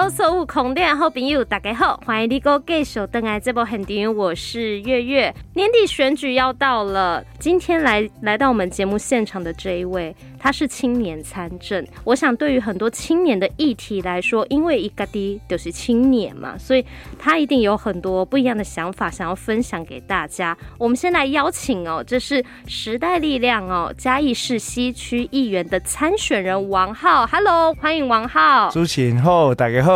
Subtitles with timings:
[0.00, 5.34] Hello，所有空店好朋友，大家好，欢迎你哥继续登来这部很电我是月月。
[5.52, 11.86] 年底选举要到了，今天来来到我们节目现场的这一位，他是青年参政。
[12.02, 16.82] 我想对于很多青年的议题来说，因为一个的就是青年嘛，所以
[17.18, 20.56] 他一定有很多不一样的想法想要分享给大家。
[20.78, 27.26] 我们先来邀请哦，这是时代力量哦嘉义市西区议员的参选人王浩。
[27.26, 28.70] Hello，欢迎王浩。
[28.70, 29.89] 主持人好，大家好。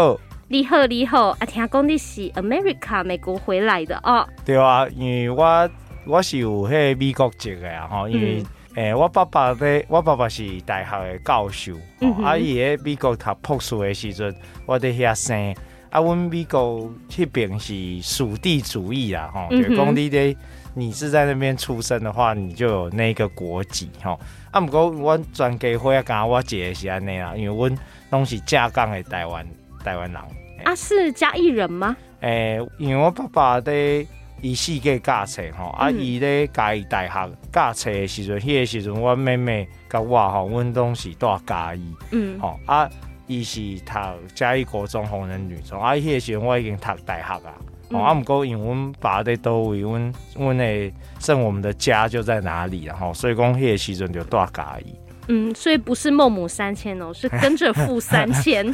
[0.48, 1.28] 你好，你好。
[1.30, 4.26] 啊，听讲你是 America 美国回来的哦。
[4.44, 5.70] 对啊，因为我
[6.06, 8.44] 我是有迄美国籍的啊，吼，因为
[8.74, 14.34] 诶、我爸爸咧，我爸爸是大学的教授，嗯、啊，伊喺美国读博士的时阵，
[14.66, 15.54] 我伫遐生。
[15.90, 20.36] 啊，阮美国迄边是属地主义啊，哈、嗯，就讲你咧，
[20.74, 24.18] 你是在那边出生的话，你就有那个国籍，吼。
[24.50, 27.78] 啊，不过阮全家伙讲我姐是安尼啦，因为阮
[28.10, 29.46] 拢是正港的台湾
[29.84, 30.20] 台湾人。
[30.64, 31.94] 啊，是嘉义人吗？
[32.20, 34.06] 诶、欸，因为我爸爸咧，
[34.40, 42.88] 伊四界驾册吼，啊，伊咧嘉义大学驾册的时阵，迄、个时阵，我妹妹甲我吼，阮拢是住嘉义，嗯，吼啊，
[43.26, 43.92] 伊是读
[44.34, 47.54] 嘉义国中红人女中，啊，迄个时阵我已经读大学啊。
[47.90, 54.94] 哦，啊，毋过因为阮爸在倒位，阮阮诶，剩我们的家就在哪里，然后所以讲迄个时阵就住嘉义。
[55.28, 58.68] 嗯，所以不是孟母三迁哦，是跟着父三迁。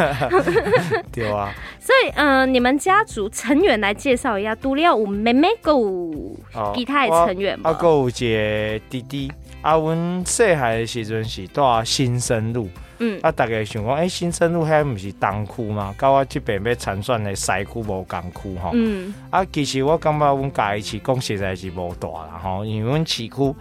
[1.12, 1.52] 对啊。
[1.80, 6.36] 所以，嗯、呃，你们家族成员来介绍一下，独立有妹妹有
[6.74, 7.70] 其他的成员吗？
[7.70, 9.32] 啊，有一个弟弟。
[9.62, 12.68] 啊，阮细汉的时阵是住新生路。
[12.98, 15.94] 嗯，啊，大家想讲，哎、欸，新生路遐毋是东区吗？
[15.98, 18.70] 甲我这边要参选的西区无共区吼。
[18.72, 19.14] 嗯。
[19.30, 23.54] 啊，其实我感觉阮家己市讲实在是无大啦吼，因为阮市区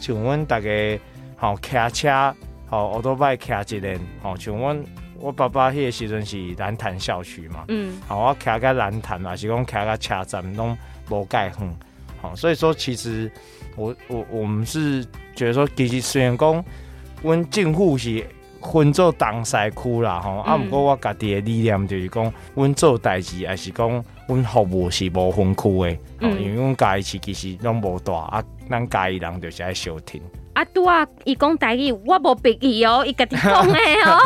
[0.00, 0.68] 像阮大家
[1.36, 2.34] 吼骑车
[2.68, 4.84] 吼，我都爱骑一轮吼，像阮
[5.18, 7.64] 我爸爸迄个时阵是南潭校区嘛。
[7.68, 8.00] 嗯。
[8.08, 10.76] 吼，我骑个南潭嘛，是讲骑个车站拢
[11.10, 11.76] 无介远。
[12.22, 13.30] 吼，所以说其实
[13.76, 16.64] 我我我们是觉得说，其实虽然讲
[17.22, 18.26] 阮政府是。
[18.72, 30.18] 分做东西区啦，吼、嗯，啊，毋过我家己的理念就是讲，阮做代志还是讲，阮服务是无分区的，嗯，因为阮家己市其实拢无大，啊，咱家己人就是爱小听。
[30.54, 33.74] 啊，拄啊，伊讲台语，我无别意哦，伊家己讲的
[34.06, 34.18] 哦，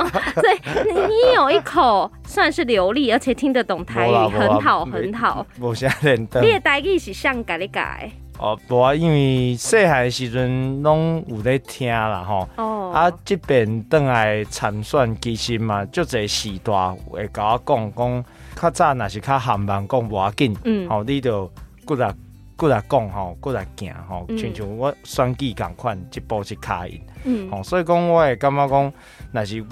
[0.34, 5.46] 所以你有一口算是流利，而且听得懂台语，很好，很好。
[5.60, 6.40] 无啥认得。
[6.40, 8.10] 你的台语是上家己改？
[8.38, 12.48] 哦，无啊，因为细汉时阵拢有在听啦，吼。
[12.56, 12.90] 哦。
[12.94, 18.24] 啊，即边转来参选，其实嘛，就这时段会甲我讲讲，
[18.60, 21.50] 较早若是较含慢讲无要紧，嗯，吼，你就
[21.84, 22.10] 过来
[22.56, 28.92] 过来讲吼，过来行吼，亲像我选举共款，一步一卡印，嗯，吼，所以讲我会感觉讲，
[29.32, 29.64] 若是要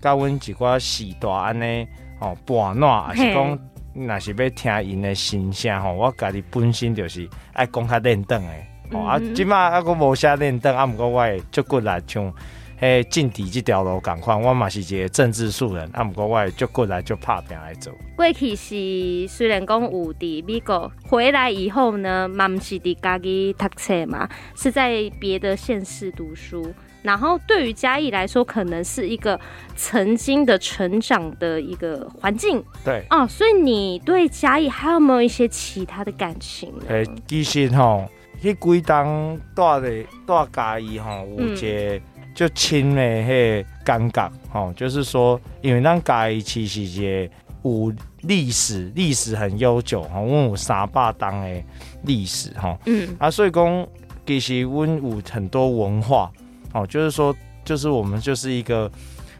[0.00, 1.86] 甲阮一寡时代安尼，
[2.18, 3.58] 吼，伴暖，还是讲。
[3.94, 8.48] 若是要听因的心声吼，我家己本身就是爱讲较练邓的，
[8.92, 12.32] 哦、嗯、啊，即马啊佫无啥练邓，啊，毋过我会足骨来像
[12.82, 17.92] 迄政治即条路共款，我嘛是一个政治素人，啊，毋过我会足骨来就拍拼来做。
[18.16, 26.74] 过去是虽然讲有伫美国回来以后呢，嘛毋是伫家己读册嘛，是在别的县市读书。
[27.02, 29.38] 然后对于嘉义来说，可能是一个
[29.76, 32.60] 曾经的成长的一个环境。
[32.84, 36.86] 对哦，所以你对嘉义还有没有一些其他的感情呢？
[36.88, 38.08] 诶，其实吼，
[38.42, 42.00] 迄几档带的带嘉义吼，有一个
[42.34, 47.30] 就亲的迄感觉吼，就是说，因为咱嘉义其实是
[47.62, 51.62] 有历史，历史很悠久吼，阮有三百当的
[52.04, 53.86] 历史吼，嗯啊，所以讲
[54.26, 56.30] 其实阮有很多文化。
[56.74, 58.90] 哦，就是说，就是我们就是一个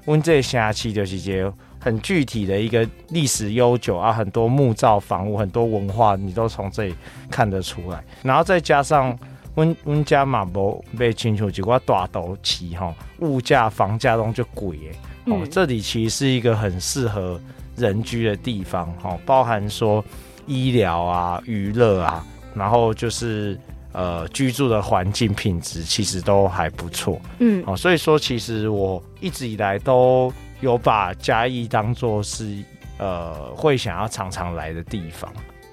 [0.04, 6.94] 温这辖区，就是一个很具体的一个历史悠久啊，很多木造房屋，很多文化，你都从这里
[7.30, 8.04] 看得出来。
[8.22, 9.18] 然后再加上
[9.54, 14.92] 温温家嘛，无被清楚几块大头期哈，物价房价拢就贵耶。
[15.26, 17.40] 哦，这里其实是一个很适合
[17.76, 20.04] 人居的地方，哦，包含说
[20.46, 23.58] 医疗啊、娱乐啊，然后就是。
[23.94, 30.32] 呃，居住的环境品质其实都还不错，嗯，哦，所以说其实我一直以来都
[30.62, 32.64] 有把嘉义当做是
[32.96, 35.30] 呃会想要常常来的地方。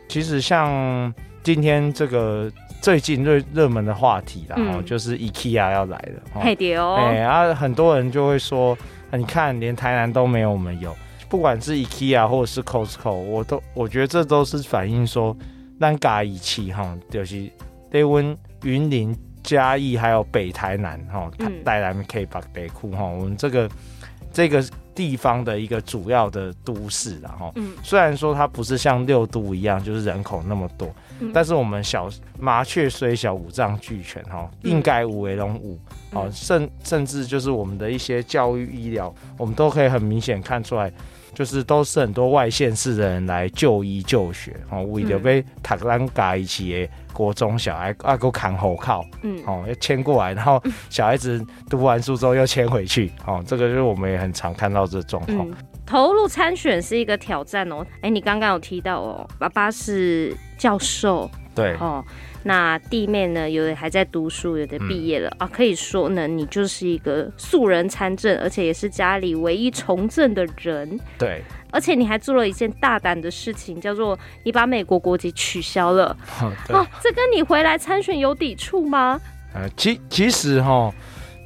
[0.10, 8.78] 其实像今天这个最近热热门的话题啦，然后、嗯、就是 IKEA 要来了，嘿对哦，哎啊，很多人就会说，
[9.12, 10.96] 你看连台南都没有我们有，
[11.28, 15.36] 不管是 IKEA 或者是 Costco，我都我觉得这都是反映说，
[15.80, 17.50] 咱嘉义市哈，就是。
[17.92, 21.28] 台湾云林、嘉义还有北台南哈，
[21.66, 23.68] 台南 K 北地区哈，我们这个
[24.32, 30.88] 这个地方的一个主要的都市，然后，嗯，虽然说它不是像六都一样，就是人口那么多，
[31.20, 35.80] 嗯、但是我们小麻雀虽小，五脏俱全，哈，应该五为龙五，
[36.12, 40.92] 哦、嗯，甚甚至就是我们的一些教育医疗，我们都可以很明显看出来。
[41.32, 55.48] 就是都是很多外县市的人来就医就学，哦，为了被塔克兰嘎一起的国中小孩啊，给我看 hộ 靠，嗯，哦，要迁过来，然后小孩子读完书之后又迁回去，哦，这个就是我们也很常看到这状况。
[55.48, 55.56] 嗯，
[55.90, 62.06] 投入参选是一个挑战哦，哎，你刚刚有提到哦，爸爸是教授，对，哦。
[62.42, 63.50] 那弟妹呢？
[63.50, 65.50] 有的还在读书，有的毕业了、嗯、啊。
[65.52, 70.98] 可以说呢，你就是一个素人参政，而且也是家里唯一从政的人。
[71.18, 76.16] 对，而且你还做了一件大胆的事情，叫做你把美国国籍取消了。
[76.42, 79.20] 哦，哦，这跟你回来参选有抵触吗？
[79.54, 80.94] 呃，其其实哈，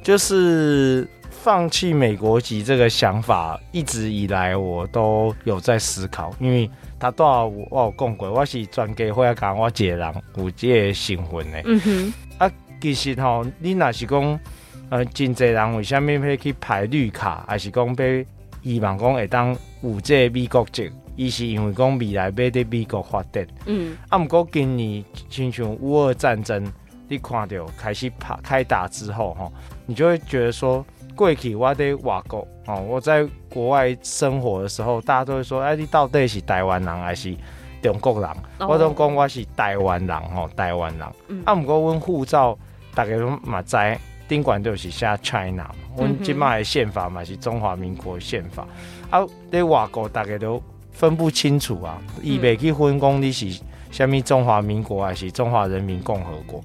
[0.00, 1.08] 就是
[1.44, 6.70] 放弃美国籍这个想法，一直以来我都有在思考，因为。
[6.98, 11.62] 他多少我有讲过，我是专家会讲我一个人有这个身份的。
[11.66, 12.14] 嗯哼。
[12.38, 12.50] 啊，
[12.80, 14.40] 其实吼，你若是讲，
[14.88, 18.26] 呃，真侪人为什么会去排绿卡，还是讲被
[18.62, 20.90] 希望讲会当有这个美国籍？
[21.14, 23.46] 伊是因为讲未来要伫美国发展。
[23.66, 23.94] 嗯。
[24.08, 26.72] 啊，毋过今年亲像乌俄战争，
[27.06, 29.52] 你看到开始拍开打之后，吼，
[29.84, 30.82] 你就会觉得说。
[31.14, 37.34] 过去我在外国哦，我在国外生活的时候，大家都会说：“哎，你到底是台湾人还是
[37.82, 38.70] 中国人？” oh.
[38.70, 41.08] 我都讲我是台湾人吼，台湾人。
[41.28, 42.58] 嗯、啊，不过阮护照
[42.94, 43.76] 大家都嘛知，
[44.26, 45.70] 顶管就是写 China。
[45.96, 48.66] 阮即卖的宪法嘛是中华民国宪法。
[49.10, 56.60] 啊，在外国大家都分不清楚啊，伊袂去分讲你是虾米中华民国还是中华人民共和国。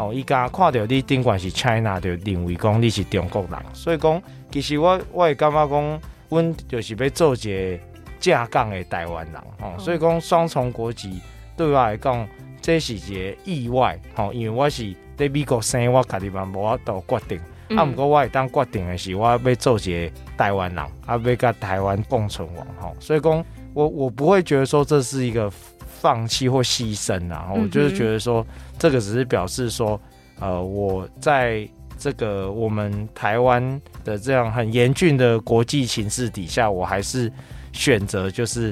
[0.00, 6.00] 哦，伊家看到你顶管是 China，就认为讲你是中国人，所以讲其实我我会感觉讲，
[6.30, 7.78] 阮就是要做一个
[8.18, 11.20] 正港的台湾人，哦，所以讲双重国籍
[11.54, 12.26] 对我来讲，
[12.62, 23.44] 这是一个意外，哦，因为我是在美国生，我家己嘛无法度决定，嗯、啊，毋过我会当决定的是，我要做一个台湾人，啊，要甲台湾共存亡，吼，所以讲
[23.74, 25.52] 我我不会觉得说这是一个。
[26.00, 28.46] 放弃或牺牲啊，我就是觉得说，
[28.78, 30.00] 这个只是表示说，
[30.38, 37.30] 呃，我在这个我们台湾的这样很严峻的国际形势底下，我还是
[37.72, 38.70] 选择就是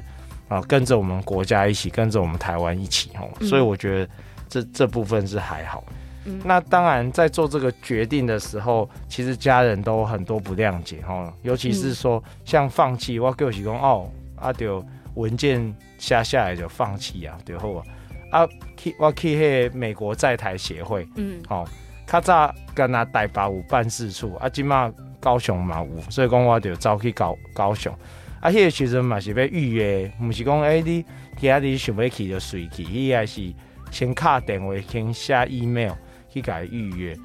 [0.49, 3.29] 啊、呃，跟着我们国家一起，跟着我们台湾一起哦。
[3.47, 4.11] 所以我觉得
[4.49, 5.85] 这这部分是还好。
[6.45, 14.85] 那当然，在做这个决定的时候，其实家人都很多不谅解哦，尤其是说像放弃，我给我提供哦，啊丢。
[15.15, 17.85] 文件下下来就放弃啊，对后啊，
[18.31, 21.69] 啊去我去迄个美国在台协会，嗯，好、哦，
[22.07, 24.91] 较早跟他台北有办事处，啊，今嘛
[25.21, 27.93] 高雄嘛有，所以讲我就走去高高雄，
[28.41, 31.05] 啊，迄、那个时阵嘛是要预约，毋是讲诶你
[31.39, 33.53] 其他你想要去就随去，伊也是
[33.91, 35.93] 先敲电话，先写 email
[36.31, 37.17] 去甲伊预约。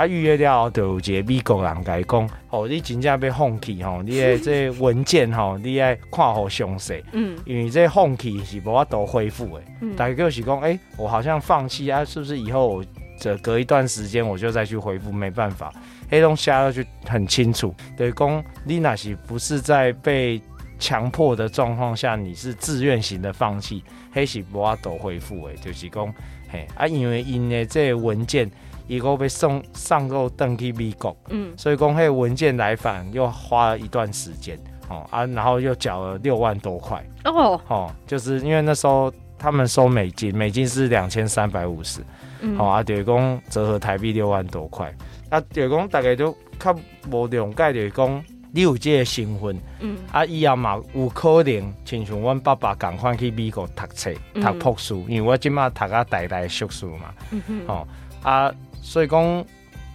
[0.00, 12.84] 啊，预约了后，就有一个美国人甲伊讲，哦，你真正要放弃吼，你的这个文件吼， 你爱看好详细，嗯，因为这放弃是无法度恢复的，嗯，大概就是讲，哎、欸，我好像放弃啊，是不是以后我
[13.18, 15.12] 这隔一段时间我就再去恢复？
[15.12, 15.70] 没办法，
[16.08, 20.40] 黑东西就很清楚，对，讲你那是不是在被
[20.78, 26.10] 强迫的状况下，你是自愿型的放弃，黑是无法度恢复的，就是讲，
[26.48, 28.50] 嘿，啊，因为因的这个文件。
[28.90, 42.00] 一个被送上购登去美国，嗯，所以公会文件来返又花了一段时间，哦啊，然后又缴了六万多块，哦，哦，就是因为那时候他们收美金，美金是两千三百五十，
[42.40, 44.92] 嗯，好啊，就是讲折合台币六万多块，
[45.28, 46.74] 啊，就是讲大概都较
[47.12, 57.88] 无谅解，就是讲你有这个身份，嗯，啊，以后嘛有可能，亲像阮爸爸赶快去美国读册读博士，嗯、因为我今麦读啊大大硕士嘛，嗯哼，哦
[58.22, 58.52] 啊。
[58.82, 59.44] 所以讲，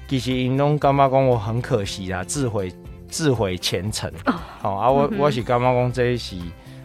[0.07, 2.71] 其实因拢感觉讲我很可惜啊，自毁
[3.09, 4.07] 自毁前程。
[4.25, 6.35] 哦，哦啊，我我是感觉讲这是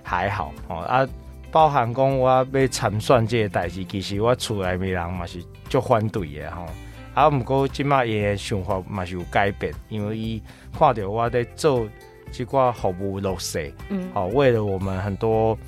[0.03, 1.07] 还好哦啊，
[1.53, 6.65] 包含讲我要参选这个代志，其实我厝内面人嘛是足反对的吼。
[7.15, 10.43] 啊，毋过即马伊的想法嘛是有改变，因为伊
[10.79, 11.89] 看着我在做
[12.31, 15.59] 即寡服务落实，嗯，好，为了我们很多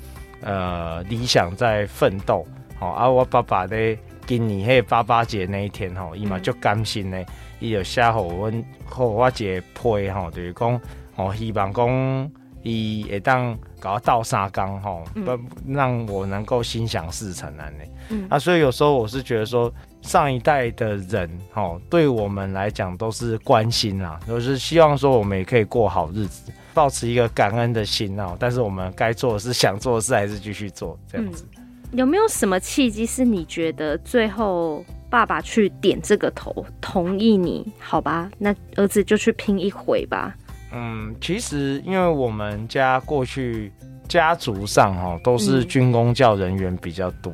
[0.41, 2.45] 呃理想在奋斗。
[2.79, 3.97] 好啊，我爸爸咧。
[4.25, 7.25] 今年迄爸爸节那一天吼，伊嘛足甘心咧，
[7.59, 10.81] 伊就写互阮，互我一个批吼，就是讲，
[11.13, 12.31] 吼希望讲
[12.61, 17.81] 伊会当甲我斗三工吼，不让我能够心想事成安尼。
[18.11, 19.69] 嗯、啊，所以有时候我是觉得说，
[20.03, 26.51] 上一代的人哦，对我们来讲都是关心啦，就是希望说我们也可以过好日子。
[26.73, 28.35] 保持一个感恩的心哦。
[28.39, 31.45] 但是我们该做的事、想做的事还是继续做，这样子。
[31.55, 37.71] 嗯，有没有什么契机是你觉得最后爸爸去点这个头，同意你？
[37.79, 40.35] 好吧，那儿子就去拼一回吧。
[40.71, 43.71] 嗯，其实因为我们家过去
[44.07, 47.31] 家族上哈都是军工教人员比较多，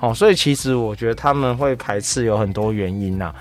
[0.00, 3.34] 好、嗯，所以其实我觉得他们会排斥有很多原因呐、啊。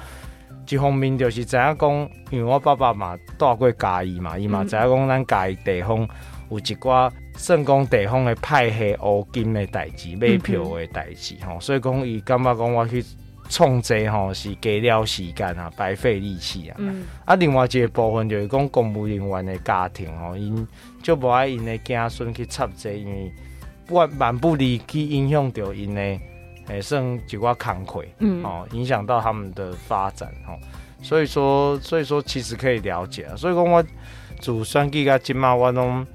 [0.72, 6.08] 一方面就是知影讲，因为我爸爸嘛住过家己嘛，伊嘛知影讲咱家己地方
[6.52, 13.04] 有一寡算讲地方的派系乌金的代志、买票的代志吼，嗯、所以讲伊感觉讲我去
[13.50, 16.76] 创这吼是加了时间啊，白费力气啊。
[16.78, 20.68] 嗯、啊，另外一个部分就是讲公务人员的家庭吼，因
[21.02, 23.32] 就无爱因的子孙去插这，因为
[23.90, 26.20] 万万不利去影响到因的。
[26.70, 30.54] 也算几挂慷慨，嗯，哦，影响到他们的发展，哦，
[31.02, 33.84] 所以说，所以说其实可以了解啊，所以说我
[34.40, 36.06] 祖孙几个金妈我拢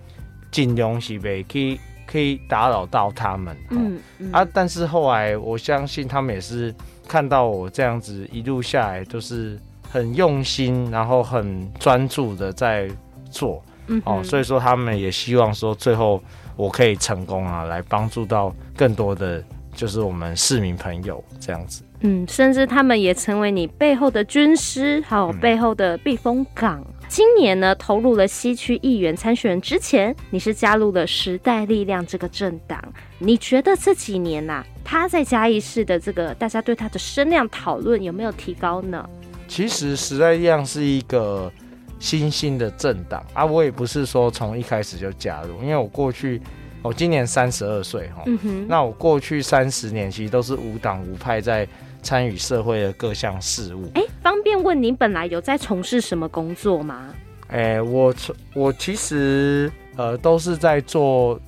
[0.51, 4.33] 尽量是袂去可以打扰到他们，嗯，嗯。
[4.33, 6.75] 啊，但是后来我相信他们也是
[7.09, 9.59] 看到我这样子一路下来都是
[9.91, 12.89] 很用心，然后很专注的在
[13.31, 16.23] 做，嗯，哦，所以说他们也希望说最后
[16.57, 19.43] 我可以成功啊，来帮助到更多的。
[19.75, 26.81] 就是我们市民朋友这样子，嗯，甚至他们也成为你背后的军师，还有背后的避风港。
[26.81, 32.83] 嗯、今年呢，投入了西区议员参选之前，你是加入了时代力量这个政党。
[33.19, 39.09] 你觉得这几年呐、啊，他在嘉义市的这个大家对他的声量讨论有没有提高呢？
[39.49, 41.53] 其实时代力量是一个
[41.99, 46.41] 新兴的政党啊，我也不是说从一开始就加入，因为我过去。
[46.85, 51.67] 我今年三十二岁哈，嗯、那我过去三十年其实都是无党无派在
[52.03, 53.91] 参与社会的各项事务。
[53.95, 57.09] 哎、欸，方便问您本来有在从事什么工作吗？
[57.49, 58.15] 哎、欸，我
[58.53, 61.41] 我其实呃都是在做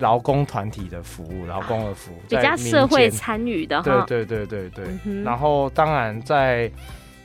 [0.00, 4.04] 劳工团体的服务，劳工的服务，比较社会参与的哈。
[4.08, 4.84] 对对对对对。
[5.04, 6.68] 嗯、然后当然在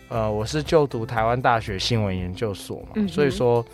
[0.08, 3.66] 呃我是就读台湾大学新闻研究所嘛，嗯、所以说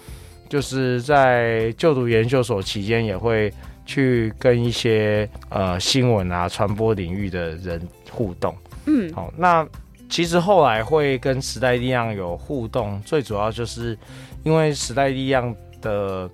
[0.48, 3.54] 就是在就读研究所期间也会。
[3.86, 9.68] 去跟一些呃新闻啊传播领域的人互动，嗯，好，那
[10.10, 13.98] 其实后来会跟时代力量有互动，最主要就是
[14.44, 16.30] 因为时代力量的，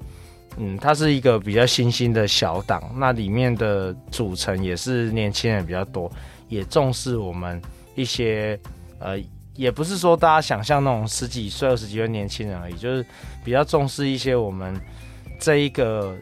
[0.57, 6.11] 嗯，它是一个比较新兴的小党，那里面的组成也是年轻人比较多，
[6.49, 7.61] 也重视我们
[7.95, 8.59] 一些
[8.99, 9.17] 呃，
[9.55, 13.05] 也不是说大家想象那种十几岁、二十几岁年轻人而已，就是
[13.43, 14.79] 比较重视一些我们
[15.39, 16.15] 这一个。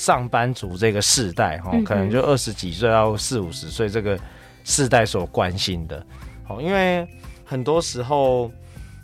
[0.00, 4.18] 上班族这个世代哈，可能就二十几岁到四五十岁这个
[4.64, 6.02] 世代所关心的，
[6.48, 7.06] 哦，因为
[7.44, 8.50] 很多时候，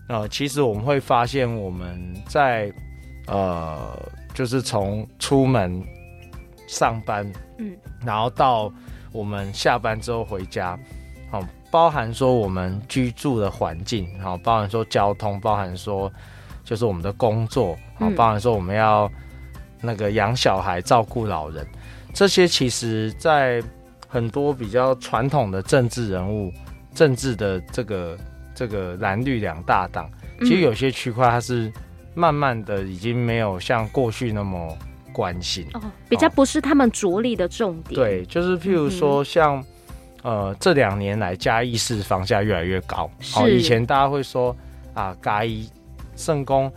[0.09, 2.73] 呃，其实我们会发现我们在
[3.27, 3.95] 呃，
[4.33, 5.85] 就是从出门
[6.67, 8.73] 上班，嗯，然后到
[9.13, 10.79] 我们下班之后回家，
[11.31, 16.11] 好，包含说我们居住的环境，好，包含说交通，包含说
[16.65, 19.13] 就是我们的工作，好，包含说我们要。
[19.87, 21.65] 那个养小孩、照顾老人，
[22.13, 23.63] 这些其实，在
[24.09, 26.53] 很多比较传统的政治人物、
[26.93, 28.19] 政治的这个
[28.55, 31.73] 这个蓝绿两大党，其实有些区块它是
[32.15, 34.77] 慢慢的已经没有像过去那么
[35.13, 35.65] 关心。
[35.75, 37.95] 哦，比较不是他们着力的重点。
[37.95, 39.63] 对，就是譬如说像、
[40.25, 44.57] 嗯、呃这两年来嘉义市房价越来越高，好、哦，以前大家会说
[44.95, 45.71] 啊嘉义
[46.17, 46.73] 圣公。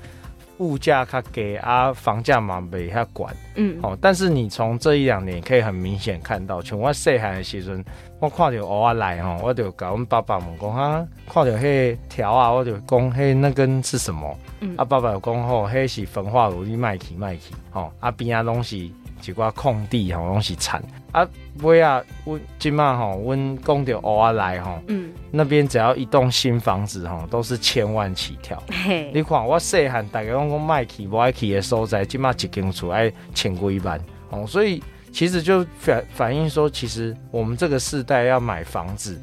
[0.59, 7.83] 物价较低啊，房价嘛袂遐管，嗯，哦，但是你从这一两年可以很明显看到，从我细汉的时阵，
[8.19, 14.37] 我看到蚵仔来吼，我就甲阮爸爸问讲哈，看到迄条啊，我就讲嘿，那根是什么？
[14.59, 18.89] 嗯，啊，爸爸就讲吼，迄是焚化炉，你卖去卖去，吼，啊边啊拢是。
[19.19, 21.27] 几块空地吼，拢是田啊。
[21.61, 28.61] 尾啊，阮今麦吼，阮讲到蚵仔来吼，嗯，那边只要一栋新房子吼，都是千万起跳。
[28.85, 33.99] 嘿你看我细汉，大家拢讲卖去，无爱去的所在，今麦一间厝爱千几万
[34.29, 34.47] 哦。
[34.47, 39.21] 所以其实就反反映说，其实我们这个世代要买房子，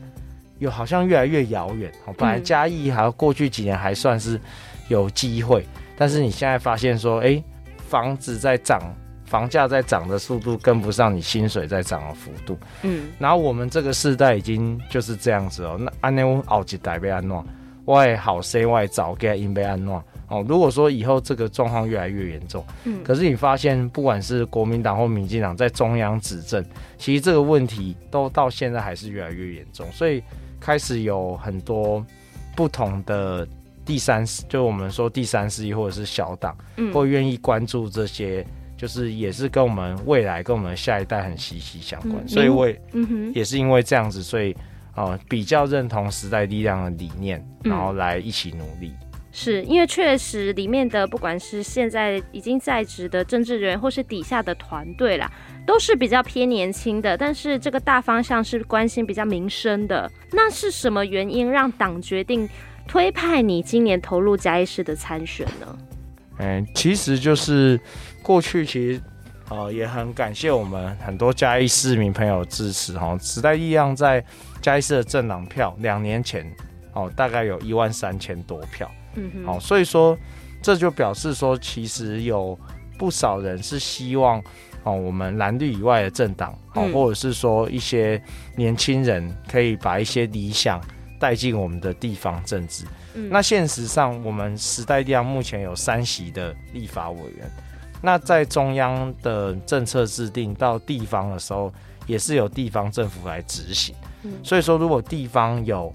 [0.59, 1.91] 又好像越来越遥远。
[2.05, 4.39] 哦，本来嘉义还过去几年还算是
[4.89, 7.45] 有机会，嗯、但是你现在发现说，哎、欸，
[7.89, 8.79] 房子在涨。
[9.27, 15.77] 房价在涨的速度跟不上你薪水在涨的幅度，嗯，然后我们这个世代已经就是这样子哦。
[15.79, 17.45] 那安内我后一代被安诺，
[17.85, 20.45] 我也好生我也早给因被安诺哦。
[20.49, 26.65] 如果说以后这个状况越来越严重，嗯，可是你发现不管是国民党或民进党在中央执政，
[26.97, 30.23] 其实这个问题都到现在还是越来越严重，所以
[30.61, 32.05] 开始有很多
[32.55, 33.47] 不同的
[33.85, 38.45] 第三，就我们说第三势力或者是小党，嗯，会愿意关注这些，
[38.77, 42.81] 就是也是跟我们未来跟我们下一代很息息相关，嗯、所以我也，
[43.35, 44.53] 也是因为这样子，所以
[44.93, 48.93] 啊、呃，比较认同时代力量的理念，然后来一起努力。
[49.01, 49.07] 嗯
[49.39, 55.31] 是因为确实里面的不管是现在已经在职的政治人员，或是底下的团队啦，
[55.67, 57.19] 都是比较偏年轻的。
[57.19, 60.11] 但是这个大方向是关心比较民生的。
[60.33, 62.49] 那是什么原因让党决定
[62.89, 65.79] 推派你今年投入嘉义市的参选呢？
[66.39, 67.79] 嗯，其实就是
[68.27, 69.01] 过去其实
[69.51, 73.17] 呃也很感谢我们很多嘉义市民朋友支持哈。
[73.19, 74.23] 时代力量在
[74.61, 76.45] 嘉义市的政党票两年前
[76.93, 78.91] 哦大概有一万三千多票。
[79.15, 80.19] 嗯，好，所以说
[80.61, 82.59] 这就表示说，其实有
[82.99, 84.43] 不少人是希望
[84.83, 88.21] 哦，我们蓝绿以外的政党，哦，或者是说一些
[88.57, 90.81] 年轻人可以把一些理想
[91.21, 92.85] 带进我们的地方政治。
[93.15, 97.51] 嗯，那现实上，我们时代力量目前有三席的立法委员，
[98.03, 101.73] 那在中央的政策制定到地方的时候，
[102.07, 103.95] 也是由地方政府来执行。
[104.23, 105.93] 嗯，所以说，如果地方有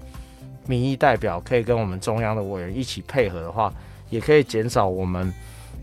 [0.66, 3.72] 民意代表可以跟我们中央的委员一起配合的话，
[4.10, 5.32] 也可以减少我们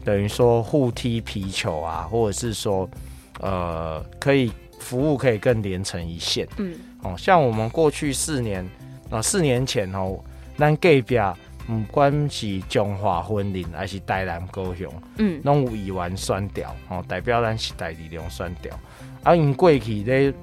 [0.06, 2.88] 等于说互踢皮球啊，或者是说，
[3.40, 6.48] 呃，可以服务可以更连成一线。
[6.58, 8.64] 嗯，哦，像我们过去四年
[9.10, 10.20] 啊、呃，四年前哦，
[10.58, 11.18] 咱隔壁
[11.70, 18.74] 不管是中华婚林还是台南高雄，嗯，拢有议员选调哦，代表咱时代力量选调，
[19.22, 20.34] 啊，因过去咧。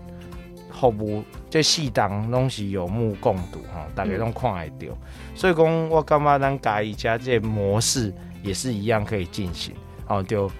[0.79, 4.99] 服务这四档拢是有目共睹吼，大家拢看会到，嗯、
[5.35, 9.75] 所以讲我感觉咱嘉义家这模式也是一样可以进行
[10.07, 10.51] 哦，就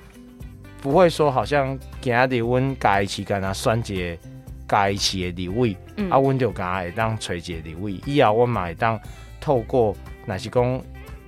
[0.81, 4.19] 不会说好像今日阮嘉义市干啊选一个
[4.67, 8.99] 家己市的立委，嗯、啊，阮就干会当找一个立委，以后阮嘛会当
[9.39, 9.95] 透过
[10.27, 10.83] 若是讲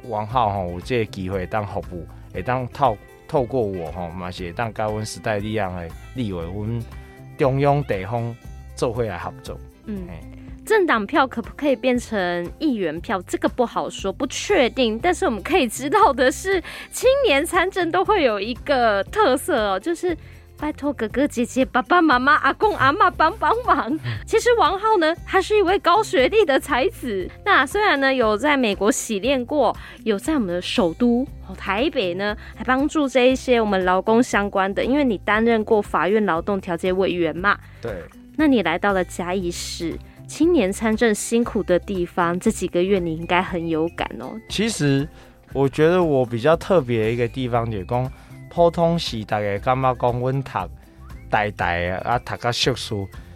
[0.05, 6.82] 王浩吼有这个机会当服务，会当透透过我吼嘛是会当甲阮时代力量的立委，阮
[7.37, 8.34] 中央地方。
[8.78, 10.06] 做会来合作，嗯，
[10.65, 13.21] 政党票可不可以变成议员票？
[13.23, 14.97] 这个不好说，不确定。
[14.97, 20.17] 但是我们可以知道的是，青年参政都会有一个特色哦，就是
[20.60, 23.99] 拜托哥哥姐姐、爸爸妈妈、阿公阿妈帮帮忙。
[24.26, 27.30] 其实王浩呢，他是一位高学历的才子。
[27.44, 37.92] 那虽然呢有在美国洗练过，有在我们的首都台北呢，还帮助这一些我们劳工相关的，因为你担任过法院劳动调解委员嘛，对。
[38.36, 44.32] 那你来到了嘉义市，青年参政辛苦的地方，这几个月你应该很有感哦。
[44.49, 45.08] 其实
[45.52, 48.10] 我觉得我比较特别的一个地方就是讲，
[48.58, 50.50] 普通是大家感觉讲，阮读
[51.30, 51.66] 大大
[52.02, 52.92] 啊，读个硕士，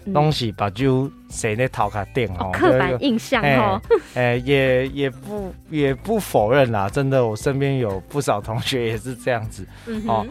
[0.06, 2.50] 拢是把酒生咧头壳顶哦。
[2.52, 3.80] 刻板印象哦。
[4.14, 9.64] 哎、欸欸，也也不也不否认啦，真的，我身边有不少同学也是这样子。
[9.86, 10.26] 嗯哦，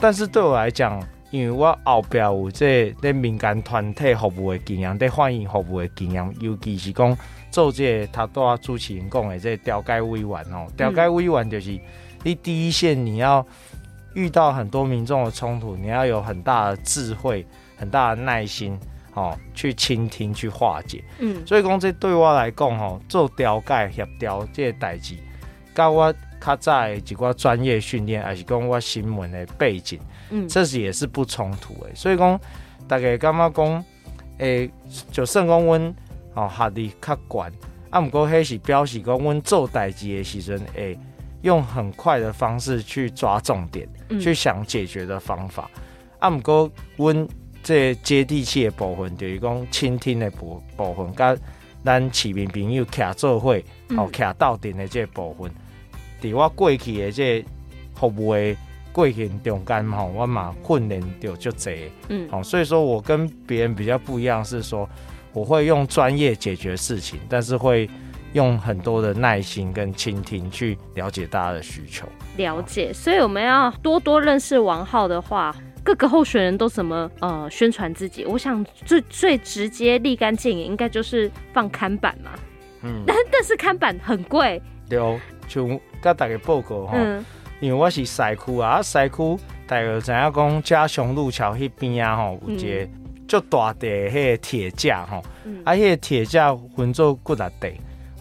[0.00, 1.00] 但是对我来讲。
[1.32, 7.18] 因为我后边有这在民间团体服务的经验，在欢迎服务的经验，尤其是讲
[7.50, 11.78] 做这个他都要主持人讲的这调解委员哦，调解委员就是
[12.22, 13.44] 你第一线你要
[14.16, 18.78] 遇到很多民众的冲突，你要有很大的智慧、很大的耐心
[19.12, 21.04] 哦，去倾听、去化解。
[21.18, 25.14] 嗯，所以讲这对我来讲吼，做调解协调这个代志，
[25.74, 30.00] 跟我较早的一寡专业训练，还是讲我新闻的背景。
[30.30, 32.40] 嗯，这是也是不冲突的，所以讲
[32.88, 33.84] 大家感觉讲，
[34.38, 34.70] 诶、欸，
[35.12, 35.94] 就算讲阮
[36.34, 37.52] 哦学历较悬，
[37.90, 40.98] 啊，毋过迄是表示讲阮做代志的时阵，诶，
[41.42, 45.70] 用很快的方式去抓重点，嗯、去想解决的方法。
[46.18, 47.28] 啊，毋过阮
[47.62, 51.36] 这接地气的部分，就是讲倾听的部部分，甲
[51.84, 53.54] 咱市民朋友徛做伙，
[53.96, 55.50] 哦徛斗阵的这部分，
[56.20, 57.44] 伫、嗯、我过去的这
[57.94, 58.56] 服务的。
[58.92, 64.88] 过程中间吼，我嘛训练着就这，嗯，好，所以说我跟别人比较不一样，是说
[65.34, 67.86] 我会用专业解决事情，但是会
[68.32, 72.06] 用很多的耐心跟倾听去了解大家的需求。
[72.36, 78.24] 了解，所以我们要多多认识王浩的话，各个候选人都怎么呃宣传自己？
[78.24, 82.30] 我想最最直接立竿见影，应该就是放看板嘛，
[82.82, 84.98] 嗯，但但是看板很贵，对，
[85.48, 85.66] 就
[86.00, 86.92] 跟大家报告哈。
[86.96, 87.24] 嗯
[87.58, 92.88] 因为我是西区啊，西区大家知影讲嘉雄路桥迄边啊，吼有一个
[93.26, 97.72] 足大地迄个铁架吼，嗯、啊，迄个铁架分做几多地，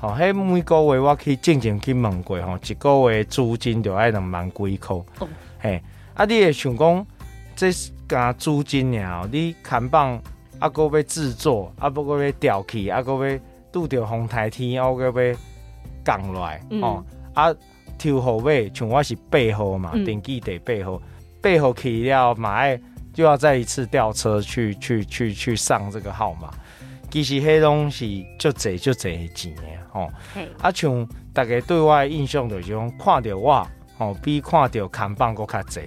[0.07, 5.27] 吼，迄每个月我去静静去问过吼，一个月租金就爱两万几块，哦、
[5.59, 5.81] 嘿，
[6.13, 7.05] 啊，你会想讲
[7.55, 7.71] 这
[8.07, 10.21] 加租金了，你看板
[10.59, 13.39] 啊，阁要制作，啊，阁要吊起，啊，阁要
[13.71, 15.37] 拄着风台天，啊，阁要
[16.03, 17.53] 降落来，哦，啊，
[17.97, 21.01] 抽号码，像我是八号嘛，登记得八号，
[21.41, 22.79] 八号去了，马上
[23.13, 26.53] 就要再一次吊车去去去去上这个号码。
[27.15, 30.12] 其实迄东西就济就济钱的吼，
[30.60, 33.65] 啊，像大家对我的印象就是讲，看到我
[33.97, 35.80] 吼比看到看板阁较济，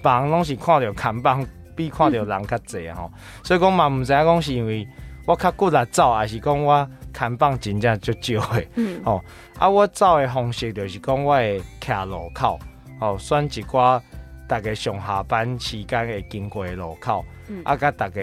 [0.00, 1.44] 别人拢是看到看板
[1.74, 3.10] 比看到人较济吼，
[3.42, 4.86] 所以讲嘛，毋知影讲是因为
[5.26, 9.20] 我较骨力走，还是讲我看板真正足少的，嗯，吼，
[9.58, 12.60] 啊，我走的方式就是讲我会徛路口，
[13.00, 14.00] 吼，选一寡
[14.46, 18.20] 大家上下班时间会经过的路口，嗯、啊，甲大家。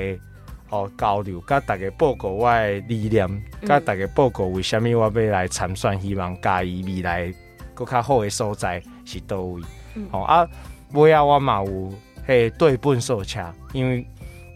[0.73, 3.27] 哦，交流，甲大家报告我的理念，
[3.63, 7.31] 甲、嗯、大家报告为虾米我要来参选，希望嘉义未来
[7.75, 9.61] 更较好的所在是倒位。
[9.93, 10.49] 嗯、哦啊，
[10.93, 11.93] 尾啊我嘛有
[12.27, 14.03] 迄对本数车，因为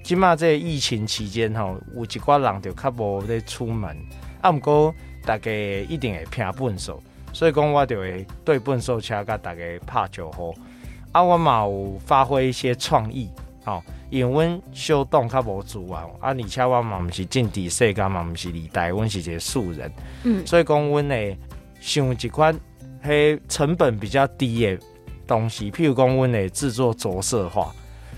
[0.01, 3.95] 即马这个疫情期间吼、哦，有一寡人就较无咧出门，
[4.41, 6.99] 啊，毋过大家一定会拼本数，
[7.31, 10.51] 所以讲我就会对本数车甲大家拍招呼。
[11.11, 13.29] 啊，我嘛有发挥一些创意，
[13.65, 13.83] 哦。
[14.09, 19.91] 因为阮小董较无资源，啊，而且我嘛毋是政治世家，嘛毋是二代，阮是一个素人，
[20.23, 21.37] 嗯，所以讲阮会
[21.81, 22.57] 想一款
[23.03, 24.79] 迄成本比较低的
[25.27, 27.73] 东西，譬如讲阮会制作着色画，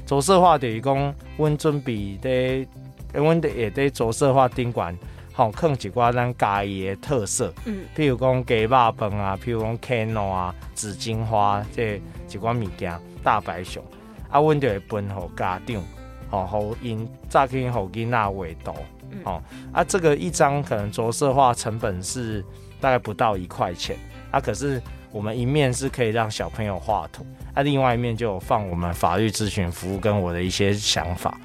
[0.05, 2.67] 着色画就是讲阮准备在
[3.13, 4.95] 阮的也在着色画顶管，
[5.33, 11.99] 吼，放一寡咱家己的特色，嗯，譬如讲鸡肉饭啊，譬如讲 candle 啊，紫荆花，这
[12.29, 13.83] 一寡物件，大白熊。
[14.29, 15.83] 啊，阮就会分互家长，
[16.29, 18.75] 吼，互因早起互囡仔画图，
[19.23, 22.43] 吼，啊，这个一张可能着色画成本是
[22.79, 23.97] 大概不到一块钱，
[24.31, 31.35] 啊，可是我们一面是可以让小朋友画图，啊，另外一面就有放我们法律咨询服务跟我的一些想法，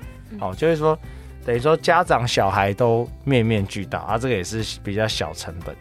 [0.40, 0.98] 哦，就是说
[1.44, 5.74] 等于说家长小孩都面面俱到，啊，这个也是比较小成本。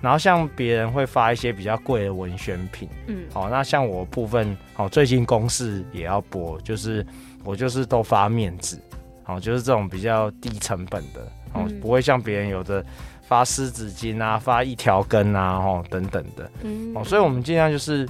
[0.00, 7.04] 然后像别人会发一些比较贵的文宣品，嗯，好，那像我部分，好，最近公视也要播，就是
[7.44, 8.80] 我就是都发面子，
[9.22, 11.20] 好，就是这种比较低成本的，
[11.52, 12.84] 哦，不会像别人有的
[13.26, 18.08] 发湿纸巾啊，发一条根啊，哦，等等的，嗯，哦，所以我们尽量就是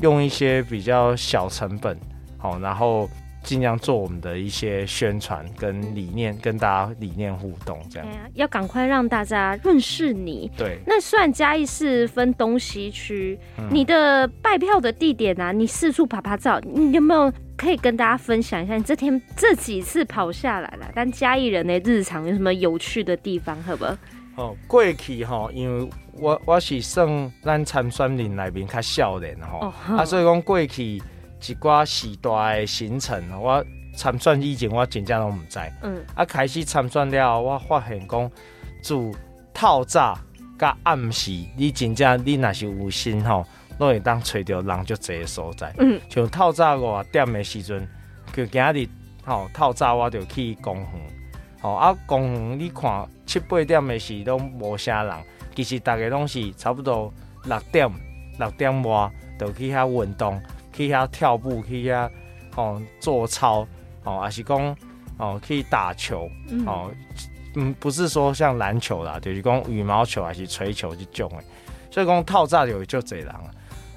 [0.00, 1.98] 用一些比较小成本，
[2.36, 3.08] 好，然后。
[3.48, 8.06] 尽量做我们的一些宣传跟理念，跟大家理念互动，这样。
[8.06, 10.50] 对啊，要赶快让大家认识你。
[10.54, 10.78] 对。
[10.86, 18.76] 那虽然嘉义是分东西区，嗯，你的拜票的地点啊，你四处爬爬照，你有没有可以跟大家分享一下？
[18.76, 23.56] 你这天这几次跑下来了，但嘉义人的日常有什么有趣的地方？
[23.62, 23.86] 好不？
[24.36, 31.00] 哦，过去哈，因为我我是算咱参选人里面较少年哈，哦，啊，所以讲过去。
[31.40, 35.58] 一寡时代的行程，我参选以前我真正拢毋知。
[35.82, 38.30] 嗯，啊，开始参选了后，我发现讲，
[38.82, 38.94] 自
[39.54, 40.18] 透早
[40.58, 43.46] 甲暗时，你真正你若是有心吼，
[43.78, 45.72] 拢会当找着人足济的所在。
[45.78, 47.88] 嗯，像透早五点的时阵，
[48.32, 48.88] 就今日
[49.24, 50.88] 吼透早我就去公园。
[51.60, 55.14] 吼啊，公园你看七八点的时拢无啥人，
[55.54, 57.12] 其实大家拢是差不多
[57.44, 57.90] 六点
[58.38, 60.40] 六点外就去遐运动。
[60.78, 62.08] 去遐跳舞，去遐
[62.54, 63.66] 哦做操
[64.04, 64.76] 哦，还是讲
[65.16, 66.30] 哦去打球
[66.64, 66.88] 哦，
[67.56, 71.42] 嗯，不是说像篮球啦，就是讲羽毛球还是槌球这种的。
[71.90, 73.34] 所以讲透早就就侪人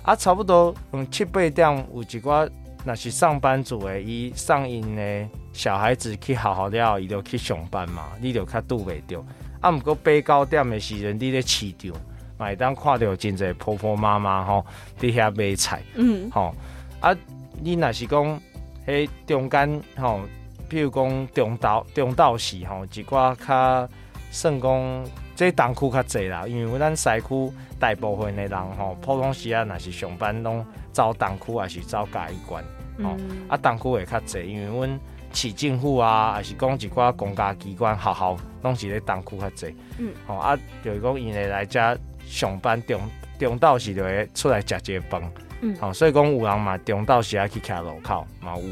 [0.01, 2.49] 啊，差不多嗯七八点有一寡
[2.83, 9.23] 那是上班族的，伊上因的小孩子去好好了，伊就去上班嘛，你就较拄袂着。
[9.59, 11.91] 啊，毋过八九点的时阵，你咧市场，
[12.39, 14.65] 买当看到真侪婆婆妈妈吼
[14.99, 16.55] 伫遐买菜，嗯，吼。
[17.01, 17.15] 啊，
[17.61, 18.41] 你若是讲
[18.87, 20.21] 迄中间吼，
[20.69, 23.89] 比如讲中道中道时吼，一寡较
[24.31, 25.03] 算讲
[25.35, 32.57] 这东区较济啦，因为咱西区大部分的人吼，普通时啊，若是上班拢走东区还是走嘉义县
[33.03, 34.99] 吼，嗯、啊东区会较济，因为阮
[35.33, 43.01] 市政府啊，还是讲一寡公家机关学校拢是咧东区较济，嗯，吼啊，就是讲因会来遮上班中
[43.39, 45.21] 中道时就会出来食一个饭。
[45.61, 48.63] 嗯，好，所以讲有人嘛，中昼时啊去徛路口嘛有，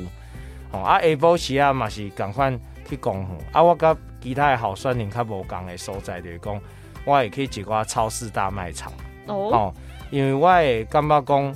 [0.71, 6.59] 哦啊下晡时啊嘛是共款去公园，啊我甲其他的候选人较无共的所在就是讲，
[7.05, 8.91] 我会去一寡超市大卖场，
[9.27, 9.73] 哦，哦，
[10.09, 11.55] 因为我会感觉讲，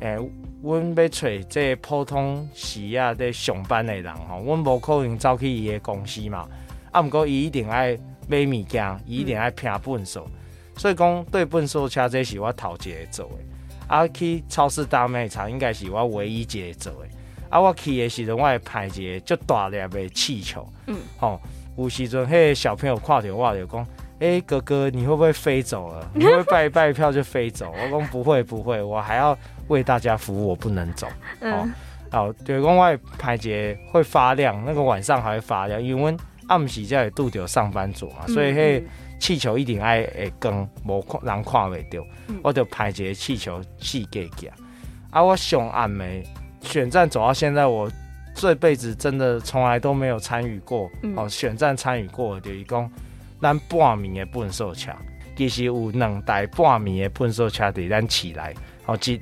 [0.00, 0.30] 诶、欸，
[0.62, 6.48] 阮要找这普通时啊在上班的人吼，阮无可能走去伊的公司嘛，
[6.92, 10.30] 啊毋过伊一定爱买物件，伊一定爱拼本数，嗯、
[10.76, 13.57] 所以讲对本数车这是我头一个做的。
[13.88, 17.08] 啊，去超市大卖场应该是我唯一一个做的。
[17.48, 20.68] 啊，我去的时阵，我会派一个足大粒的气球。
[20.86, 21.40] 嗯，吼、哦，
[21.78, 23.82] 有时阵迄个小朋友看着我就讲，
[24.20, 26.10] 哎、欸，哥哥，你会不会飞走了？
[26.12, 27.72] 你会拜一拜票就飞走？
[27.72, 29.36] 我讲不会不会，我还要
[29.68, 31.06] 为大家服务，我不能走。
[31.40, 31.66] 哦，
[32.12, 36.14] 哦，对，公外排节会发亮，那个晚上还会发亮，因为
[36.48, 38.84] 暗时才会拄到上班族嘛，所以嘿，
[39.18, 42.04] 气球一定爱会光，无看人看未到，
[42.42, 44.48] 我就拍一个气球四格格。
[45.10, 46.04] 啊，我上暗的
[46.60, 47.90] 选战走到现在，我
[48.34, 52.90] 这辈子真的从来都没有参与过哦，选战参与过的，就是讲。
[53.40, 54.90] 咱半暝的粪扫车，
[55.36, 58.52] 其实有两台半暝的粪扫车伫咱市内，
[58.84, 59.20] 哦一，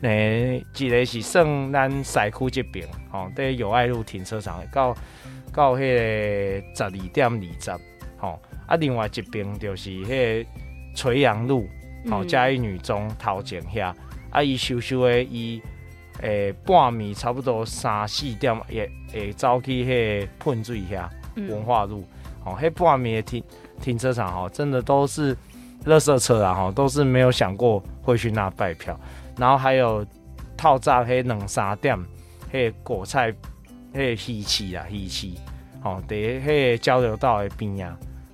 [0.00, 4.96] 诶，一个是算咱西区这边，哦，在友爱路停车场到
[5.52, 7.70] 到迄个十二点二十，
[8.16, 10.50] 吼，啊，另外一边就是迄个
[10.94, 11.66] 垂杨路，
[12.08, 13.92] 吼，嘉义女中头前遐，
[14.30, 15.60] 啊，伊收收的伊，
[16.20, 22.04] 诶，半暝差不多三四点也会走去迄个喷水遐，文化路。
[22.12, 23.44] 嗯哦，迄半暝的停
[23.82, 25.36] 停车场哦，真的都是
[25.84, 28.98] 垃圾车啊吼，都是没有想过会去那拜票。
[29.36, 30.06] 然后还有
[30.56, 31.98] 套炸黑冷沙店，
[32.52, 33.34] 迄果菜，
[33.92, 35.34] 迄稀奇啊稀奇，
[35.82, 37.76] 哦，得黑交流道的边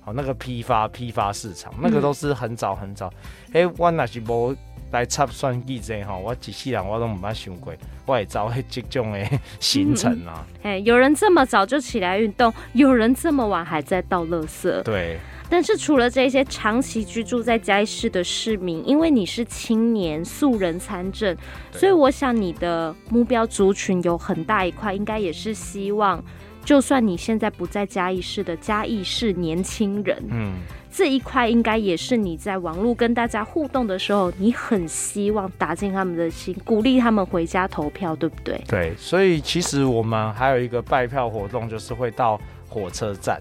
[0.05, 3.07] 呀，哦，那个批发批发市场，那个都是很早很早。
[3.53, 4.55] 哎、嗯，我那是无。
[4.91, 7.73] 来插算计者哈，我一世人我都唔捌想过，
[8.05, 9.27] 我会走这种的
[9.59, 10.45] 行程啊。
[10.61, 14.83] 哎、嗯，有人这么早就起来运动，有人这么晚还在倒垃圾。
[14.83, 15.19] 对。
[15.49, 21.35] 但是除了这些长期居住在嘉义市的市民，因为你是青年素人参政，
[21.73, 26.23] 所以我想你的目标族群有很大一块，应该也是希望，
[26.65, 30.55] 就算你现在不在嘉义市的嘉义市年轻人，嗯。
[30.97, 38.63] 这一块应该也是你在网络跟大家互动的时候，你很希望打进他们的心，鼓励他们回家投票，对不对？
[38.65, 43.35] 对，所以其实我们还有一个拜票活动，就是会到火车站，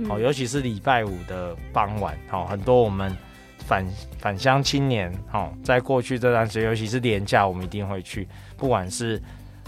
[0.00, 3.16] 哦、嗯，尤其是礼拜五的傍晚，哦，很多我们
[3.60, 3.86] 返
[4.18, 9.18] 返乡青年，哦，在过去这段时间，尤其是年假，我们一定会去，不管是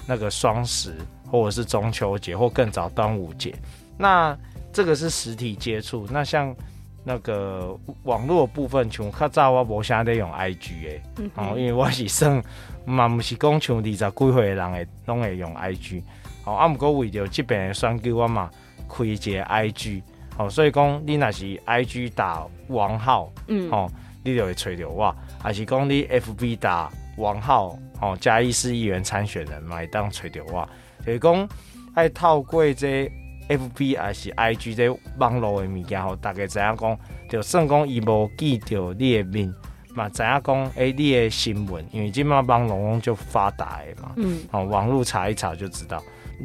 [0.06, 0.94] 那个双十，
[1.30, 3.54] 或者是中秋节，或更早端午节，
[3.96, 4.36] 那
[4.72, 6.54] 这个是实体接触，那像。
[7.02, 12.44] 那个网络部分，像较早我无啥在用 IG 诶，嗯、哦，因为我是算
[12.84, 16.02] 嘛，不是讲像二十几岁的人会拢会用 IG，
[16.44, 18.50] 哦，啊，毋过为着这边的选举，我嘛
[18.86, 20.02] 开一个 IG，
[20.36, 23.90] 哦，所以讲你若是 IG 打王浩，嗯，哦，
[24.22, 30.68] 你就会找着我，还是讲你 FB 打王浩，哦，嘉义市议员参选人嘛，会当找着我，
[31.04, 31.48] 就是讲
[31.94, 33.10] 爱透过这。
[33.52, 39.52] F B 还是 I G 这网络的物件，吼，大家知影讲，就算讲伊无记着你的面，
[39.92, 46.00] 嘛知影讲，诶、欸，你的新闻，因为即马网络就发达的嘛，嗯，哦，网络查一查就知道，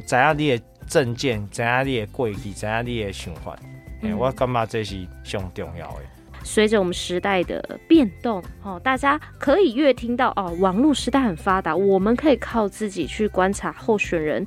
[0.07, 3.59] 知影你的证件，知影你的过去，知影你的想法，哎、
[4.01, 6.01] 嗯欸，我感觉这是上重要的。
[6.45, 14.45] 随着我们时代的变动，哦，大家可以越听到哦，网络时代很发达，我们可以靠自己去观察候选人。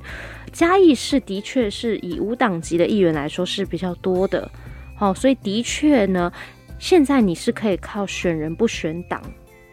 [0.53, 4.49] 嘉义市的确是以无党籍的议员来说是比较多的，
[4.97, 6.31] 哦，所以的确呢，
[6.79, 9.21] 现在你是可以靠选人不选党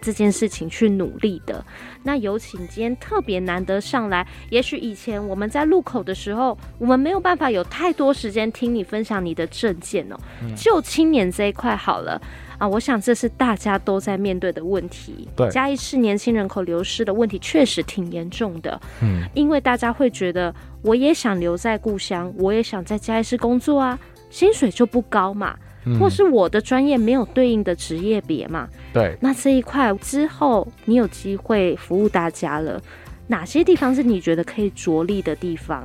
[0.06, 1.64] 这件事情去努力的。
[2.04, 10.16] 那有请今天特别难得上来，也许以前我们在路口的时候，我们没有办法有太多时间听你分享你的证件哦。
[10.54, 12.22] 就青年这一块好了。
[12.58, 15.28] 啊，我想这是大家都在面对的问题。
[15.36, 18.80] 对，嘉义市年轻人口流失的问题确实挺严重的。
[19.02, 23.98] 嗯，因为大家会觉得，我也想留在故乡，我也想在嘉义市工作啊，
[24.30, 25.65] 薪水就不高嘛，嗯、
[25.98, 28.68] 或是我的专业没有对应的职业别嘛。
[28.92, 32.80] 对，那这一块之后，你有机会服务大家了，
[33.26, 35.84] 哪些地方是你觉得可以着力的地方？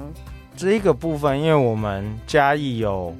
[0.55, 3.15] 这一个部分，因为我们嘉义有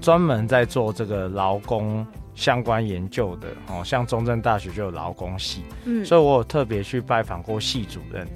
[0.00, 2.06] 专门在做这个劳工。
[2.32, 8.26] 相关研究的哦，像中正大学就有劳工系，嗯，所以我有特别去拜访过系主任。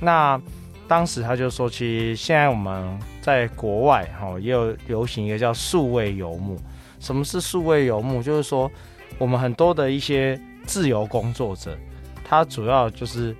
[0.00, 0.40] 那
[0.88, 6.56] 当时他就说，其实现在我们在国外哈也有流行一个叫数位游牧。
[7.00, 8.22] 什么是数位游牧？
[8.22, 8.70] 就是说
[9.18, 11.76] 我们很多的一些自由工作者，
[12.22, 13.34] 他主要就是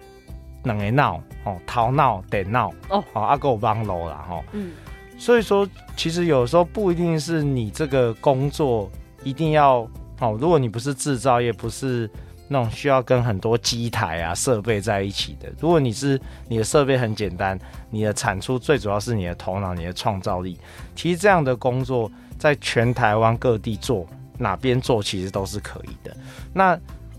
[0.65, 4.73] 两个脑哦，逃闹得闹哦，好阿狗帮楼了哈，嗯，
[5.17, 8.91] 所以说其实有时候不一定是你这个工作
[9.23, 9.89] 一定要。
[10.23, 12.07] 哦，如果你不是制造业，不是
[12.47, 20.59] 那种需要跟很多机台啊设备在一起的，如果你是你的设备很简单，你的产出最主要是你的头脑、你的创造力。
[20.95, 24.05] 其实这样的工作在全台湾各地做，
[24.37, 26.17] 哪边做其实都是可以的。
[26.53, 26.77] 那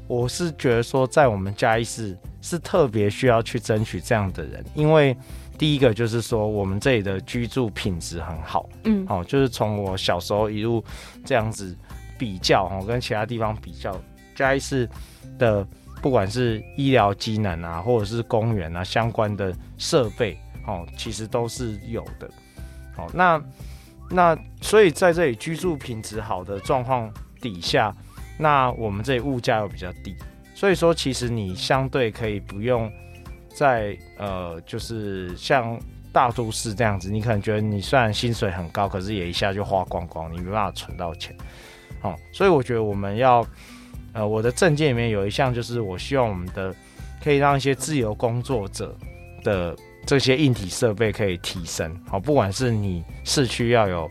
[0.08, 5.16] 我是觉得说，在我们嘉义市是特别需要去争取这样的人，因为
[5.58, 10.84] 第一个就是说我们这里的居住品质很好，嗯，哦，就是从我小时候一路
[11.24, 11.78] 这样子。
[12.18, 14.00] 比较哦，跟其他地方比较，
[14.36, 14.88] 嘉义市
[15.40, 15.68] 的
[16.04, 22.30] 不管是医疗机能啊，或者是公园啊相关的设备哦，其实都是有的。
[22.96, 23.42] 好，那
[24.12, 27.96] 那所以在这里居住品质好的状况底下，
[28.38, 30.16] 那我们这里物价又比较低，
[30.54, 32.92] 所以说其实你相对可以不用
[33.56, 35.80] 在呃，就是像
[36.12, 41.36] 大都市这样子，你可能觉得你虽然薪水很高，可是也一下就花光光，你没办法存到钱。
[42.02, 43.46] 好，所以我觉得我们要
[44.14, 46.76] 呃，我的政见里面有一项就是，我希望我们的
[47.24, 48.96] 可以让一些自由工作者
[49.44, 49.76] 的。
[50.06, 54.10] 这些硬体设备可以提升，好，不管是你市区要有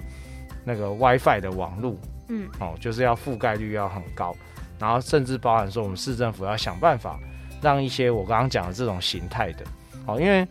[0.65, 1.99] 那个 WiFi 的网路，
[2.29, 4.35] 嗯，哦，就是要覆盖率要很高，
[4.79, 7.19] 然后甚至包含说我们市政府要想办法
[7.61, 9.65] 让一些我刚刚讲的这种形态的，
[10.07, 10.47] 哦，因为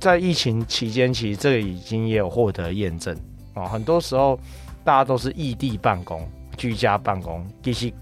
[0.00, 3.16] 在疫情期间，其实这个已经也有获得验证，
[3.54, 4.38] 哦，很多时候
[4.84, 7.92] 大家都是异地办公、居家办公，其实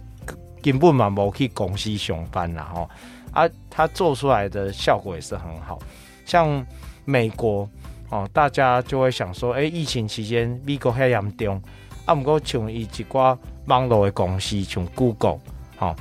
[0.63, 2.89] 根本嘛没去公司上班啦，哦，
[3.33, 5.79] 啊，它做出来的效果也是很好。
[6.31, 6.65] 像
[7.05, 7.69] 美国
[8.09, 11.61] 哦，大家就会想说，哎、欸，疫情期间美国很严重，
[12.05, 15.41] 啊，不过像一寡网络的公司，像 Google，
[15.81, 15.97] 哦，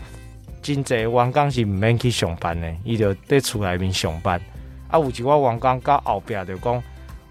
[0.61, 4.39] 真济员工是唔免去上班的，伊就伫厝内面上班。
[4.89, 6.83] 啊，有几寡员工到后边就讲，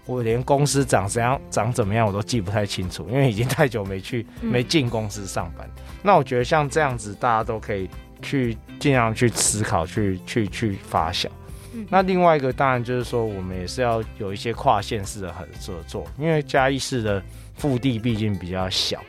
[0.05, 5.65] 我连公司长怎样、长怎么样我都记不太清楚，因为已经太久没去、没进公司上班。
[5.77, 7.89] 嗯、那我觉得像这样子，大家都可以
[8.21, 11.31] 去尽量去思考、去去去发想。
[11.89, 15.45] 那另外一个当然就是说，我们也是要有一些跨县市的合
[15.87, 17.21] 作，因为嘉义市的
[17.55, 18.99] 腹地毕竟比较小，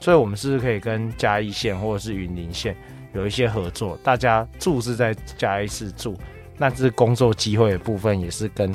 [0.00, 2.76] 所以我们是不是可以跟嘉义县或者是云林县
[3.14, 3.98] 有一些合作？
[4.02, 6.16] 大家住是在嘉义市住，
[6.56, 8.74] 那这工作机会的部分也是跟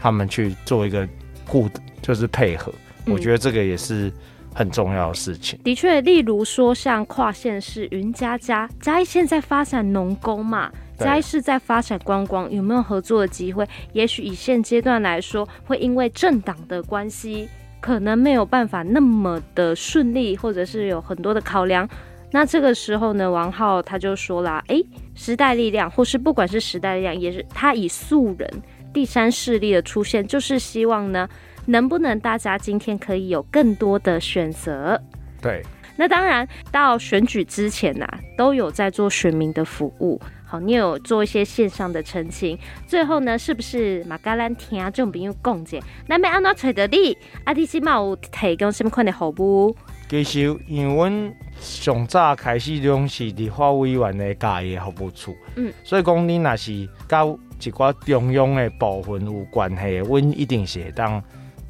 [0.00, 1.08] 他们去做一个
[1.46, 1.68] 互，
[2.00, 2.72] 就是配合。
[3.06, 4.12] 我觉得这个也是
[4.54, 5.58] 很重要的事情。
[5.62, 10.72] 的确，例如说像跨县市云嘉嘉，嘉义县在发展农工嘛。
[10.96, 13.66] 嘉义市在发展观光，有没有合作的机会？
[13.92, 17.48] 也许以现阶段来说，会因为政党的关系，
[17.80, 21.88] 可能没有办法那么的顺利，或者是有很多的考量。
[22.32, 28.50] 那这个时候呢，王浩他就说啦：“诶、欸，时代力量，或是不管是时代力量，也是他以素人
[28.92, 31.28] 第三势力的出现，就是希望呢，
[31.66, 35.00] 能不能大家今天可以有更多的选择？
[35.40, 35.62] 对，
[35.96, 42.56] 那当然到选举之前呐、啊，都有在做选民的服务。”好，你有做一些线上的澄清，
[42.86, 45.82] 最后呢，是不是马嘎兰听这种朋友讲解？
[46.06, 47.18] 那要安怎找到你？
[47.42, 49.76] 阿弟起码有提供什么款的服务？
[50.08, 61.20] 其实因为阮上早开始拢是立法委员的家业服务处，嗯，所以讲你若是甲一寡中央的部分有关系，阮一定是会当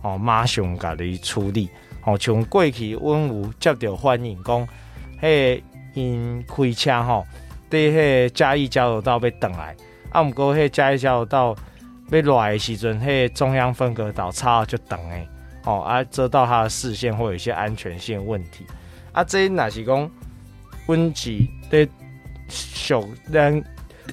[0.03, 1.71] 哦马上甲你处理。
[2.05, 4.69] 哦，像过去阮有接到反映讲，
[5.23, 5.63] 迄
[5.95, 7.25] 因开车吼。
[7.69, 9.77] 对，迄嘉义交流道要转来，
[10.11, 11.57] 啊，毋过迄嘉义交流道
[12.11, 15.29] 要来的时阵，迄中央分隔岛差就等诶，
[15.65, 18.65] 哦，啊，遮到他的视线会有一些安全性问题，
[19.11, 20.11] 啊，这若是讲，
[20.87, 21.89] 阮是伫
[22.49, 23.65] 属咱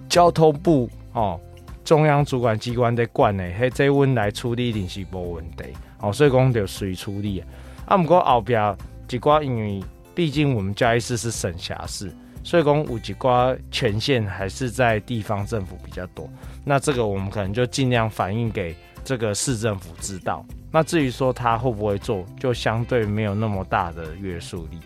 [0.09, 1.39] 交通部哦，
[1.85, 5.65] 中央主管机关在管诶，迄这阮来处理一定是无问题，
[5.99, 7.43] 哦，所以讲就随处理，
[7.85, 9.83] 啊，毋过后壁一寡，因为
[10.15, 12.11] 毕竟我们嘉义市是省辖市。
[12.43, 16.29] 所以讲，有几挂权限还是在地方政府比较多。
[16.65, 20.45] 那这个我们可能就尽量反映给这个市政府知道。
[20.69, 24.79] 那至于说他会不会做，就相对没有那么大的约束力。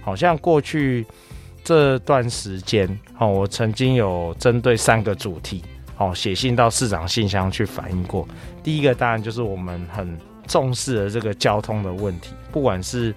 [0.00, 1.06] 好像过去
[1.62, 5.62] 这段时间，哦，我曾经有针对三个主题，
[5.98, 8.26] 哦，写信到市长信箱去反映过。
[8.62, 13.14] 第一个当然就是我们很重视的这个交通的问题，不管是。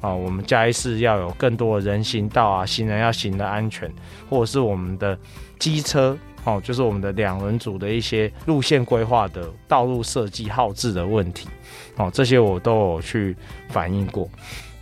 [0.00, 3.92] 啊，我们嘉义市要有更多的人行道啊，行人要行的安全，
[4.28, 5.18] 或者是我们的
[5.58, 11.48] 机车，哦，就是我们的两轮组的一些路线规划的道路设计号志的问题，
[11.96, 13.36] 哦，这些我都有去
[13.68, 14.26] 反映过。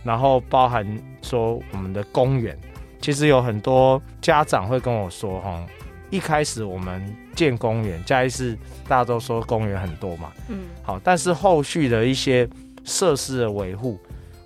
[0.03, 0.87] 然后包含
[1.21, 2.57] 说我们的公园，
[3.01, 5.61] 其实有很多家长会跟我说，哈，
[6.09, 8.57] 一开始我们建公园，嘉义市
[8.87, 12.47] 大家都说公园很多嘛，嗯，好，但是后续的一些
[12.85, 13.99] 设施的维护。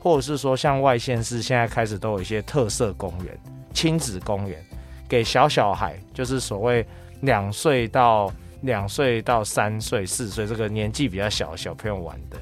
[0.04, 3.39] 或者是说，像外县市现在开始都有一些特色公园、
[3.74, 4.62] 亲子公园，
[5.08, 6.86] 给小小孩，就是所谓
[7.22, 8.30] 两岁到
[8.64, 12.36] 两岁到三岁、四岁这个年纪比较小的小朋友玩的。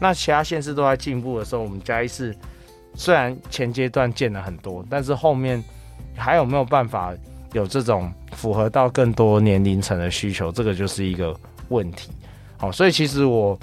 [0.00, 2.36] 那其他县市都在进步的时候，我们嘉义市
[2.96, 5.62] 虽然前阶段建了很多，但是后面
[6.16, 7.14] 还有没有办法
[7.52, 10.50] 有这种符合到更多年龄层的需求？
[10.50, 11.32] 这个就是一个
[11.68, 12.10] 问题。
[12.56, 13.56] 好，所以其实我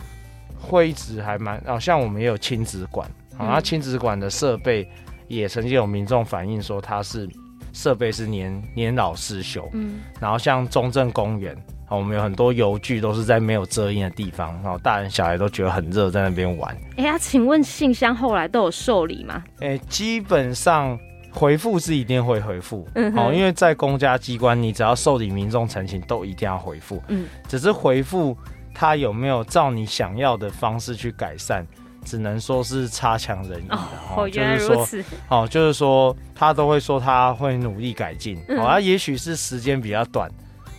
[0.61, 3.05] 会一直还蛮，哦，像我们也有亲子馆。
[3.37, 4.87] 好，那亲子馆的设备
[5.27, 7.27] 也曾经有民众反映说，它是
[7.71, 9.67] 设备是年年老失修。
[9.73, 11.57] 嗯，然后像中正公园，
[11.89, 16.75] 我们有很多游具都是在没有遮阴的地方，然后大人小孩都觉得很热，在那边玩。
[16.97, 19.43] 哎呀，请问信箱后来都有受理吗？
[19.59, 20.97] 哎，基本上
[21.31, 22.87] 回复是一定会回复。
[22.93, 27.01] 嗯，好，因为在公家机关，你只要受理民众陈情，都一定要回复。
[27.07, 28.37] 嗯，只是回复
[28.73, 31.65] 他有没有照你想要的方式去改善。
[32.03, 33.75] 只能说是差强人意的
[34.15, 34.87] 哦，就是说，
[35.29, 40.29] 哦，就是说，他都会说他会努力改进，哦，啊也许是时间比较短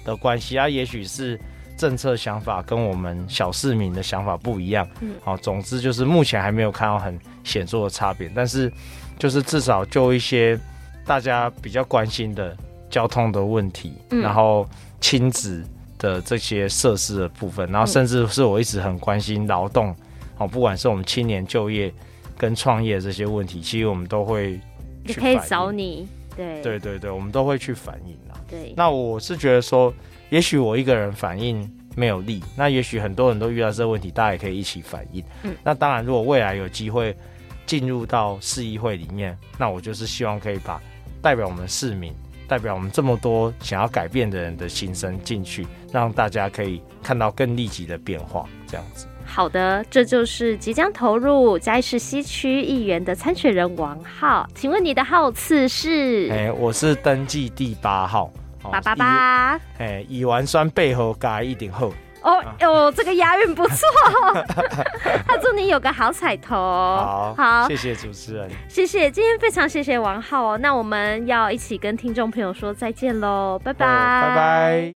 [0.05, 1.39] 的关系，啊也许是
[1.77, 8.72] 政策想法跟我们小市民的想法不一样，嗯，好，总之就是目前还没有看到很显著的差别，但是
[9.18, 10.59] 就是至少就一些
[11.05, 12.57] 大家比较关心的
[12.89, 14.66] 交通的问题，然后
[15.01, 15.64] 亲子
[15.99, 19.95] 的这些设施的部分，然后甚至是我一直很关心劳动。
[20.39, 21.93] 哦，不管是我们青年就业
[22.37, 24.61] 跟创业这些问题，其实我们都会
[25.07, 28.41] 去可以找你，对对对对，我们都会去反映啦。
[28.49, 29.93] 对，那我是觉得说，
[30.30, 35.22] 也许我一个人反映没有力，那也许很多人都遇到这个问题，大家也可以一起反映。
[35.45, 37.16] 嗯，那当然，如果未来有机会
[37.64, 40.80] 进入到市议会里面，那我就是希望可以把
[41.22, 42.12] 代表我们市民、
[42.49, 49.07] 代表我们这么多想要改变的人的心声进去，让大家可以看到更立即的变化，这样子。
[49.27, 54.47] 好的，这就是即将投入嘉义市西区议员的参选人王浩。
[54.55, 56.29] 请问你的号次是？
[56.31, 58.31] 哎、欸，我是登记第八号，
[58.62, 59.61] 八八八。
[59.79, 61.93] 哎，乙烷酸背后加一点后。
[62.22, 63.77] 哦哟，这个押韵不错。
[65.29, 66.55] 他祝你有个好彩头。
[66.57, 68.49] 好，好，谢谢主持人。
[68.66, 70.59] 谢谢，今天非常谢谢王浩哦。
[70.59, 74.93] 那我们要一起跟听众朋友说再见喽，拜拜，拜拜。